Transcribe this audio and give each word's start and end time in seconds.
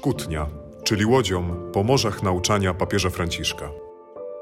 Szkutnia, 0.00 0.46
czyli 0.84 1.06
łodzią 1.06 1.70
po 1.72 1.82
morzach 1.82 2.22
nauczania 2.22 2.74
papieża 2.74 3.10
Franciszka. 3.10 3.70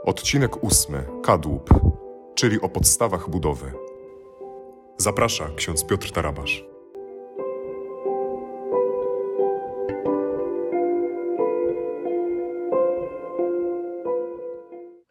Odcinek 0.04 0.64
ósmy, 0.64 1.04
Kadłub, 1.22 1.70
czyli 2.34 2.60
o 2.60 2.68
podstawach 2.68 3.30
budowy. 3.30 3.72
Zaprasza 4.98 5.48
ksiądz 5.56 5.84
Piotr 5.84 6.10
Tarabasz. 6.10 6.64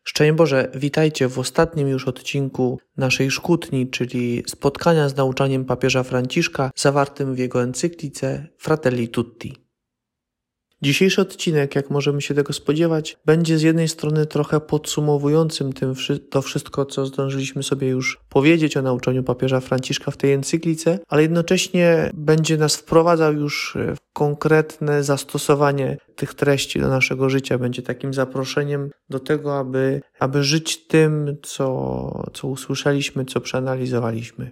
Szczęść 0.04 0.34
Boże, 0.34 0.72
witajcie 0.76 1.28
w 1.28 1.40
ostatnim 1.40 1.88
już 1.88 2.08
odcinku 2.08 2.80
naszej 2.98 3.32
szkutni, 3.32 3.90
czyli 3.90 4.44
spotkania 4.48 5.10
z 5.10 5.16
nauczaniem 5.16 5.66
papieża 5.66 6.04
Franciszka 6.04 6.72
zawartym 6.76 7.36
w 7.36 7.38
jego 7.38 7.64
encyklice 7.64 8.48
Fratelli 8.58 9.10
Tutti. 9.10 9.67
Dzisiejszy 10.82 11.22
odcinek, 11.22 11.76
jak 11.76 11.90
możemy 11.90 12.22
się 12.22 12.34
tego 12.34 12.54
spodziewać, 12.54 13.18
będzie 13.26 13.58
z 13.58 13.62
jednej 13.62 13.88
strony 13.88 14.26
trochę 14.26 14.60
podsumowującym 14.60 15.74
tym, 15.74 15.94
to 16.30 16.42
wszystko, 16.42 16.86
co 16.86 17.06
zdążyliśmy 17.06 17.64
sobie 17.64 17.88
już 17.88 18.20
powiedzieć 18.30 18.78
o 18.78 18.82
nauczaniu 18.82 19.24
papieża 19.24 19.60
Franciszka 19.60 20.12
w 20.12 20.18
tej 20.18 20.34
encyklice, 20.34 21.00
ale 21.08 21.22
jednocześnie 21.22 22.12
będzie 22.14 22.58
nas 22.58 22.76
wprowadzał 22.76 23.34
już 23.34 23.78
w 23.96 24.14
konkretne 24.14 25.04
zastosowanie 25.04 25.98
tych 26.16 26.34
treści 26.34 26.80
do 26.80 26.88
naszego 26.88 27.30
życia. 27.30 27.58
Będzie 27.58 27.82
takim 27.82 28.14
zaproszeniem 28.14 28.90
do 29.10 29.20
tego, 29.20 29.60
aby, 29.60 30.02
aby 30.20 30.44
żyć 30.44 30.88
tym, 30.88 31.38
co, 31.44 32.30
co 32.34 32.48
usłyszeliśmy, 32.48 33.26
co 33.26 33.42
przeanalizowaliśmy. 33.42 34.52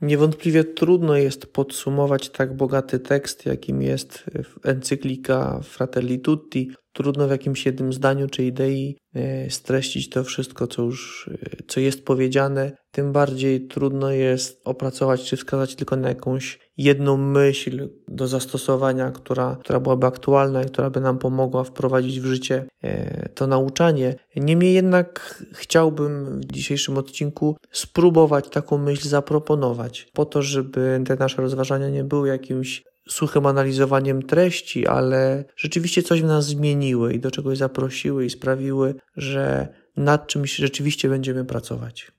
Niewątpliwie 0.00 0.64
trudno 0.64 1.16
jest 1.16 1.46
podsumować 1.46 2.30
tak 2.30 2.56
bogaty 2.56 2.98
tekst, 2.98 3.46
jakim 3.46 3.82
jest 3.82 4.24
encyklika 4.64 5.60
Fratelli 5.62 6.20
Tutti. 6.20 6.70
Trudno 6.96 7.26
w 7.28 7.30
jakimś 7.30 7.66
jednym 7.66 7.92
zdaniu 7.92 8.28
czy 8.28 8.44
idei 8.44 8.96
e, 9.14 9.50
streścić 9.50 10.10
to 10.10 10.24
wszystko, 10.24 10.66
co 10.66 10.82
już 10.82 11.30
e, 11.32 11.62
co 11.66 11.80
jest 11.80 12.04
powiedziane. 12.04 12.72
Tym 12.90 13.12
bardziej 13.12 13.66
trudno 13.66 14.10
jest 14.10 14.60
opracować 14.64 15.24
czy 15.24 15.36
wskazać 15.36 15.74
tylko 15.74 15.96
na 15.96 16.08
jakąś 16.08 16.58
jedną 16.76 17.16
myśl 17.16 17.88
do 18.08 18.28
zastosowania, 18.28 19.10
która, 19.10 19.56
która 19.60 19.80
byłaby 19.80 20.06
aktualna 20.06 20.62
i 20.62 20.66
która 20.66 20.90
by 20.90 21.00
nam 21.00 21.18
pomogła 21.18 21.64
wprowadzić 21.64 22.20
w 22.20 22.26
życie 22.26 22.66
e, 22.82 23.28
to 23.28 23.46
nauczanie. 23.46 24.14
Niemniej 24.36 24.74
jednak 24.74 25.44
chciałbym 25.52 26.40
w 26.40 26.52
dzisiejszym 26.52 26.98
odcinku 26.98 27.56
spróbować 27.72 28.48
taką 28.48 28.78
myśl 28.78 29.08
zaproponować, 29.08 30.08
po 30.12 30.24
to, 30.24 30.42
żeby 30.42 31.00
te 31.06 31.16
nasze 31.16 31.42
rozważania 31.42 31.90
nie 31.90 32.04
były 32.04 32.28
jakimś 32.28 32.82
suchym 33.08 33.46
analizowaniem 33.46 34.22
treści, 34.22 34.86
ale 34.86 35.44
rzeczywiście 35.56 36.02
coś 36.02 36.22
w 36.22 36.26
nas 36.26 36.46
zmieniły 36.46 37.12
i 37.12 37.20
do 37.20 37.30
czegoś 37.30 37.58
zaprosiły 37.58 38.24
i 38.26 38.30
sprawiły, 38.30 38.94
że 39.16 39.68
nad 39.96 40.26
czymś 40.26 40.56
rzeczywiście 40.56 41.08
będziemy 41.08 41.44
pracować. 41.44 42.12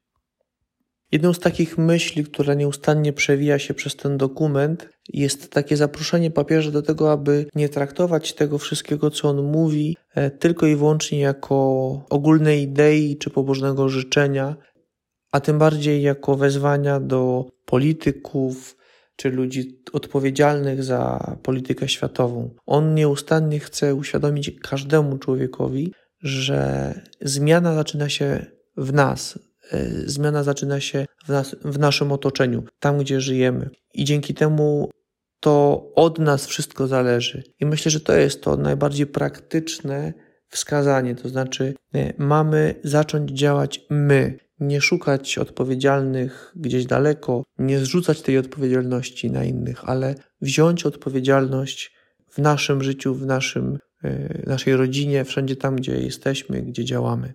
Jedną 1.11 1.33
z 1.33 1.39
takich 1.39 1.77
myśli, 1.77 2.23
która 2.23 2.53
nieustannie 2.53 3.13
przewija 3.13 3.59
się 3.59 3.73
przez 3.73 3.95
ten 3.95 4.17
dokument, 4.17 4.89
jest 5.09 5.51
takie 5.51 5.77
zaproszenie 5.77 6.31
papieża 6.31 6.71
do 6.71 6.81
tego, 6.81 7.11
aby 7.11 7.45
nie 7.55 7.69
traktować 7.69 8.33
tego 8.33 8.57
wszystkiego, 8.57 9.11
co 9.11 9.29
on 9.29 9.43
mówi, 9.43 9.97
e, 10.15 10.31
tylko 10.31 10.67
i 10.67 10.75
wyłącznie 10.75 11.19
jako 11.19 11.55
ogólnej 12.09 12.61
idei 12.61 13.17
czy 13.17 13.29
pobożnego 13.29 13.89
życzenia, 13.89 14.55
a 15.31 15.39
tym 15.39 15.59
bardziej 15.59 16.01
jako 16.01 16.35
wezwania 16.35 16.99
do 16.99 17.45
polityków 17.65 18.77
czy 19.17 19.29
ludzi 19.29 19.83
odpowiedzialnych 19.93 20.83
za 20.83 21.35
politykę 21.43 21.87
światową. 21.87 22.55
On 22.65 22.95
nieustannie 22.95 23.59
chce 23.59 23.95
uświadomić 23.95 24.51
każdemu 24.61 25.17
człowiekowi, 25.17 25.93
że 26.21 26.93
zmiana 27.21 27.75
zaczyna 27.75 28.09
się 28.09 28.45
w 28.77 28.93
nas, 28.93 29.39
E, 29.71 29.89
zmiana 30.05 30.43
zaczyna 30.43 30.79
się 30.79 31.05
w, 31.25 31.29
nas, 31.29 31.55
w 31.63 31.79
naszym 31.79 32.11
otoczeniu, 32.11 32.63
tam 32.79 32.97
gdzie 32.97 33.21
żyjemy. 33.21 33.69
I 33.93 34.05
dzięki 34.05 34.33
temu 34.33 34.89
to 35.39 35.85
od 35.95 36.19
nas 36.19 36.45
wszystko 36.45 36.87
zależy. 36.87 37.43
I 37.59 37.65
myślę, 37.65 37.91
że 37.91 37.99
to 37.99 38.13
jest 38.13 38.41
to 38.41 38.57
najbardziej 38.57 39.07
praktyczne 39.07 40.13
wskazanie, 40.49 41.15
to 41.15 41.29
znaczy 41.29 41.73
e, 41.95 42.13
mamy 42.17 42.75
zacząć 42.83 43.31
działać 43.31 43.85
my, 43.89 44.37
nie 44.59 44.81
szukać 44.81 45.37
odpowiedzialnych 45.37 46.53
gdzieś 46.55 46.85
daleko, 46.85 47.43
nie 47.59 47.79
zrzucać 47.79 48.21
tej 48.21 48.37
odpowiedzialności 48.37 49.31
na 49.31 49.43
innych, 49.43 49.89
ale 49.89 50.15
wziąć 50.41 50.85
odpowiedzialność 50.85 51.93
w 52.29 52.37
naszym 52.37 52.83
życiu, 52.83 53.15
w 53.15 53.25
naszym, 53.25 53.79
e, 54.03 54.41
naszej 54.47 54.75
rodzinie, 54.75 55.25
wszędzie 55.25 55.55
tam, 55.55 55.75
gdzie 55.75 55.97
jesteśmy, 55.99 56.61
gdzie 56.61 56.85
działamy. 56.85 57.33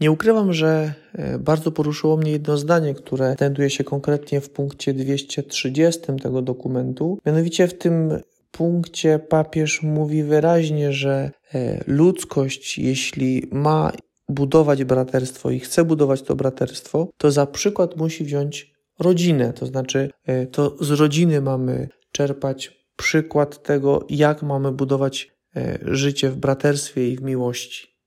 Nie 0.00 0.10
ukrywam, 0.10 0.52
że 0.52 0.94
e, 1.12 1.38
bardzo 1.38 1.72
poruszyło 1.72 2.16
mnie 2.16 2.30
jedno 2.30 2.56
zdanie, 2.56 2.94
które 2.94 3.34
znajduje 3.38 3.70
się 3.70 3.84
konkretnie 3.84 4.40
w 4.40 4.50
punkcie 4.50 4.94
230 4.94 6.00
tego 6.22 6.42
dokumentu. 6.42 7.18
Mianowicie 7.26 7.68
w 7.68 7.78
tym 7.78 8.18
punkcie 8.50 9.18
papież 9.18 9.82
mówi 9.82 10.22
wyraźnie, 10.22 10.92
że 10.92 11.30
e, 11.54 11.84
ludzkość, 11.86 12.78
jeśli 12.78 13.48
ma 13.52 13.92
budować 14.28 14.84
braterstwo 14.84 15.50
i 15.50 15.60
chce 15.60 15.84
budować 15.84 16.22
to 16.22 16.36
braterstwo, 16.36 17.10
to 17.18 17.30
za 17.30 17.46
przykład 17.46 17.96
musi 17.96 18.24
wziąć 18.24 18.72
rodzinę. 18.98 19.52
To 19.52 19.66
znaczy, 19.66 20.10
e, 20.26 20.46
to 20.46 20.76
z 20.80 20.90
rodziny 20.90 21.40
mamy 21.40 21.88
czerpać 22.12 22.86
przykład 22.96 23.62
tego, 23.62 24.06
jak 24.08 24.42
mamy 24.42 24.72
budować 24.72 25.38
życie 25.82 26.30
w 26.30 26.36
braterstwie 26.36 27.08
i 27.08 27.16
w 27.16 27.22
miłości. 27.22 27.98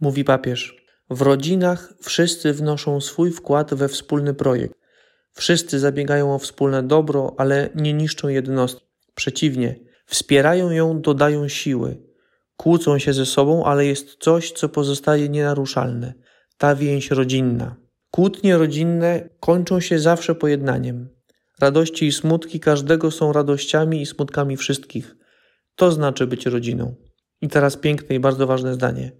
Mówi 0.00 0.24
papież. 0.24 0.84
W 1.10 1.22
rodzinach 1.22 1.94
wszyscy 2.02 2.52
wnoszą 2.52 3.00
swój 3.00 3.30
wkład 3.30 3.74
we 3.74 3.88
wspólny 3.88 4.34
projekt. 4.34 4.74
Wszyscy 5.32 5.78
zabiegają 5.78 6.34
o 6.34 6.38
wspólne 6.38 6.82
dobro, 6.82 7.34
ale 7.38 7.70
nie 7.74 7.92
niszczą 7.92 8.28
jednostki. 8.28 8.83
Przeciwnie, 9.14 9.80
wspierają 10.06 10.70
ją, 10.70 11.00
dodają 11.00 11.48
siły. 11.48 12.02
Kłócą 12.56 12.98
się 12.98 13.12
ze 13.12 13.26
sobą, 13.26 13.64
ale 13.64 13.86
jest 13.86 14.16
coś, 14.20 14.52
co 14.52 14.68
pozostaje 14.68 15.28
nienaruszalne 15.28 16.14
ta 16.58 16.74
więź 16.74 17.10
rodzinna. 17.10 17.76
Kłótnie 18.10 18.56
rodzinne 18.58 19.28
kończą 19.40 19.80
się 19.80 19.98
zawsze 19.98 20.34
pojednaniem. 20.34 21.08
Radości 21.60 22.06
i 22.06 22.12
smutki 22.12 22.60
każdego 22.60 23.10
są 23.10 23.32
radościami 23.32 24.02
i 24.02 24.06
smutkami 24.06 24.56
wszystkich. 24.56 25.16
To 25.76 25.92
znaczy 25.92 26.26
być 26.26 26.46
rodziną. 26.46 26.94
I 27.40 27.48
teraz 27.48 27.76
piękne 27.76 28.16
i 28.16 28.20
bardzo 28.20 28.46
ważne 28.46 28.74
zdanie. 28.74 29.12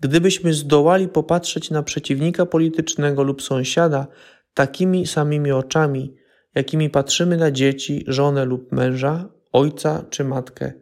Gdybyśmy 0.00 0.54
zdołali 0.54 1.08
popatrzeć 1.08 1.70
na 1.70 1.82
przeciwnika 1.82 2.46
politycznego 2.46 3.22
lub 3.22 3.42
sąsiada 3.42 4.06
takimi 4.54 5.06
samymi 5.06 5.52
oczami, 5.52 6.14
jakimi 6.56 6.90
patrzymy 6.90 7.36
na 7.36 7.50
dzieci, 7.50 8.04
żonę 8.06 8.44
lub 8.44 8.72
męża, 8.72 9.28
ojca 9.52 10.04
czy 10.10 10.24
matkę, 10.24 10.72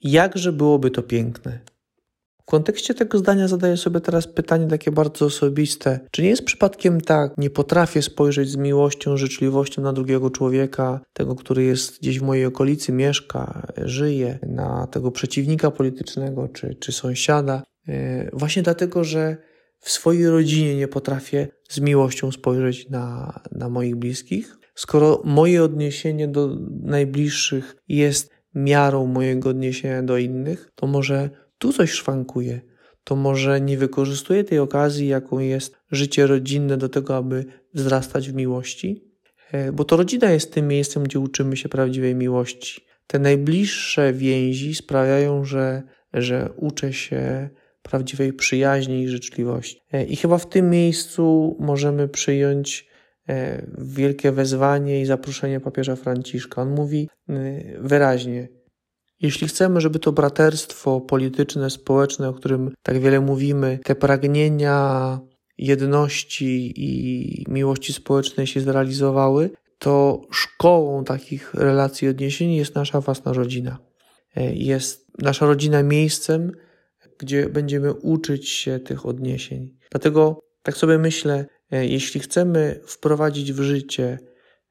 jakże 0.00 0.52
byłoby 0.52 0.90
to 0.90 1.02
piękne. 1.02 1.60
W 2.42 2.44
kontekście 2.44 2.94
tego 2.94 3.18
zdania 3.18 3.48
zadaję 3.48 3.76
sobie 3.76 4.00
teraz 4.00 4.26
pytanie 4.26 4.66
takie 4.66 4.90
bardzo 4.90 5.24
osobiste. 5.24 6.00
Czy 6.10 6.22
nie 6.22 6.28
jest 6.28 6.44
przypadkiem 6.44 7.00
tak, 7.00 7.38
nie 7.38 7.50
potrafię 7.50 8.02
spojrzeć 8.02 8.48
z 8.48 8.56
miłością, 8.56 9.16
życzliwością 9.16 9.82
na 9.82 9.92
drugiego 9.92 10.30
człowieka, 10.30 11.00
tego, 11.12 11.34
który 11.34 11.64
jest 11.64 12.00
gdzieś 12.00 12.18
w 12.20 12.22
mojej 12.22 12.46
okolicy, 12.46 12.92
mieszka, 12.92 13.66
żyje, 13.76 14.38
na 14.42 14.86
tego 14.86 15.10
przeciwnika 15.10 15.70
politycznego 15.70 16.48
czy, 16.48 16.74
czy 16.74 16.92
sąsiada, 16.92 17.62
E, 17.88 18.30
właśnie 18.32 18.62
dlatego, 18.62 19.04
że 19.04 19.36
w 19.80 19.90
swojej 19.90 20.26
rodzinie 20.26 20.76
nie 20.76 20.88
potrafię 20.88 21.48
z 21.68 21.80
miłością 21.80 22.32
spojrzeć 22.32 22.88
na, 22.90 23.32
na 23.52 23.68
moich 23.68 23.96
bliskich. 23.96 24.56
Skoro 24.76 25.22
moje 25.24 25.62
odniesienie 25.62 26.28
do 26.28 26.56
najbliższych 26.82 27.76
jest 27.88 28.30
miarą 28.54 29.06
mojego 29.06 29.48
odniesienia 29.48 30.02
do 30.02 30.18
innych, 30.18 30.70
to 30.74 30.86
może 30.86 31.30
tu 31.58 31.72
coś 31.72 31.90
szwankuje. 31.90 32.60
To 33.04 33.16
może 33.16 33.60
nie 33.60 33.78
wykorzystuję 33.78 34.44
tej 34.44 34.58
okazji, 34.58 35.08
jaką 35.08 35.38
jest 35.38 35.76
życie 35.90 36.26
rodzinne, 36.26 36.76
do 36.76 36.88
tego, 36.88 37.16
aby 37.16 37.44
wzrastać 37.74 38.30
w 38.30 38.34
miłości, 38.34 39.04
e, 39.52 39.72
bo 39.72 39.84
to 39.84 39.96
rodzina 39.96 40.30
jest 40.30 40.52
tym 40.52 40.68
miejscem, 40.68 41.02
gdzie 41.02 41.18
uczymy 41.18 41.56
się 41.56 41.68
prawdziwej 41.68 42.14
miłości. 42.14 42.86
Te 43.06 43.18
najbliższe 43.18 44.12
więzi 44.12 44.74
sprawiają, 44.74 45.44
że, 45.44 45.82
że 46.12 46.50
uczę 46.56 46.92
się 46.92 47.48
prawdziwej 47.82 48.32
przyjaźni 48.32 49.02
i 49.02 49.08
życzliwości. 49.08 49.80
E, 49.92 50.04
I 50.04 50.16
chyba 50.16 50.38
w 50.38 50.48
tym 50.48 50.70
miejscu 50.70 51.56
możemy 51.60 52.08
przyjąć 52.08 52.88
wielkie 53.78 54.32
wezwanie 54.32 55.00
i 55.00 55.06
zaproszenie 55.06 55.60
papieża 55.60 55.96
Franciszka. 55.96 56.62
On 56.62 56.74
mówi 56.74 57.08
e, 57.28 57.34
wyraźnie: 57.80 58.48
Jeśli 59.20 59.48
chcemy, 59.48 59.80
żeby 59.80 59.98
to 59.98 60.12
braterstwo 60.12 61.00
polityczne, 61.00 61.70
społeczne, 61.70 62.28
o 62.28 62.32
którym 62.32 62.74
tak 62.82 62.98
wiele 62.98 63.20
mówimy, 63.20 63.78
te 63.84 63.94
pragnienia 63.94 65.20
jedności 65.58 66.72
i 66.76 67.44
miłości 67.48 67.92
społecznej 67.92 68.46
się 68.46 68.60
zrealizowały, 68.60 69.50
to 69.78 70.22
szkołą 70.30 71.04
takich 71.04 71.54
relacji 71.54 72.08
odniesień 72.08 72.52
jest 72.52 72.74
nasza 72.74 73.00
własna 73.00 73.32
rodzina. 73.32 73.78
E, 74.36 74.54
jest 74.54 75.06
nasza 75.18 75.46
rodzina 75.46 75.82
miejscem, 75.82 76.52
gdzie 77.18 77.48
będziemy 77.48 77.94
uczyć 77.94 78.48
się 78.48 78.78
tych 78.78 79.06
odniesień. 79.06 79.76
Dlatego 79.90 80.40
tak 80.62 80.76
sobie 80.76 80.98
myślę, 80.98 81.34
e, 81.34 81.46
jeśli 81.70 82.20
chcemy 82.20 82.80
wprowadzić 82.86 83.52
w 83.52 83.60
życie 83.60 84.18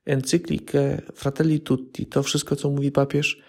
encyklikę 0.06 1.02
Fratelli 1.16 1.60
Tutti, 1.60 2.06
to 2.06 2.24
wszystko, 2.24 2.56
co 2.56 2.70
mówi 2.70 2.92
papież, 2.92 3.42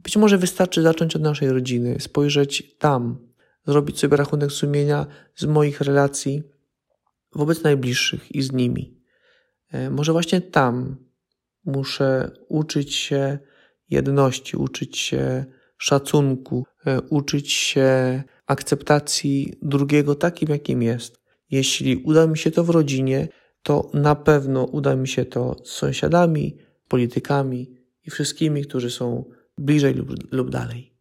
być 0.00 0.16
może 0.16 0.38
wystarczy 0.38 0.82
zacząć 0.82 1.16
od 1.16 1.22
naszej 1.22 1.50
rodziny, 1.50 2.00
spojrzeć 2.00 2.76
tam, 2.78 3.28
zrobić 3.66 3.98
sobie 3.98 4.16
rachunek 4.16 4.52
sumienia 4.52 5.06
z 5.34 5.44
moich 5.44 5.80
relacji 5.80 6.42
wobec 7.34 7.62
najbliższych 7.62 8.34
i 8.34 8.42
z 8.42 8.52
nimi. 8.52 9.00
E, 9.72 9.90
może 9.90 10.12
właśnie 10.12 10.40
tam 10.40 10.96
muszę 11.64 12.30
uczyć 12.48 12.94
się 12.94 13.38
jedności, 13.90 14.56
uczyć 14.56 14.98
się 14.98 15.44
szacunku, 15.78 16.66
e, 16.86 17.00
uczyć 17.00 17.52
się 17.52 18.22
akceptacji 18.46 19.58
drugiego 19.62 20.14
takim, 20.14 20.48
jakim 20.48 20.82
jest. 20.82 21.25
Jeśli 21.50 21.96
uda 21.96 22.26
mi 22.26 22.38
się 22.38 22.50
to 22.50 22.64
w 22.64 22.70
rodzinie, 22.70 23.28
to 23.62 23.90
na 23.94 24.14
pewno 24.14 24.64
uda 24.64 24.96
mi 24.96 25.08
się 25.08 25.24
to 25.24 25.56
z 25.64 25.70
sąsiadami, 25.70 26.58
politykami 26.88 27.74
i 28.06 28.10
wszystkimi, 28.10 28.64
którzy 28.64 28.90
są 28.90 29.24
bliżej 29.58 29.94
lub, 29.94 30.32
lub 30.32 30.50
dalej. 30.50 30.95